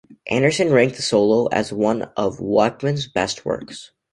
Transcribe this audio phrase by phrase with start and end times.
[0.31, 3.91] Anderson ranked the solo as one of Wakeman's best works.